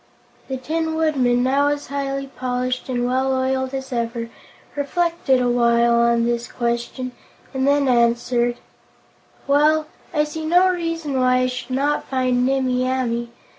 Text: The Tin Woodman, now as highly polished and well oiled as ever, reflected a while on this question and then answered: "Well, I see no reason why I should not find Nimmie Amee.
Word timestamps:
The 0.47 0.57
Tin 0.57 0.95
Woodman, 0.95 1.43
now 1.43 1.67
as 1.67 1.85
highly 1.89 2.25
polished 2.25 2.89
and 2.89 3.05
well 3.05 3.31
oiled 3.39 3.71
as 3.75 3.93
ever, 3.93 4.31
reflected 4.75 5.39
a 5.39 5.47
while 5.47 5.93
on 5.93 6.25
this 6.25 6.51
question 6.51 7.11
and 7.53 7.67
then 7.67 7.87
answered: 7.87 8.57
"Well, 9.45 9.85
I 10.11 10.23
see 10.23 10.43
no 10.43 10.69
reason 10.69 11.19
why 11.19 11.35
I 11.41 11.45
should 11.45 11.69
not 11.75 12.07
find 12.09 12.47
Nimmie 12.47 12.83
Amee. 12.83 13.29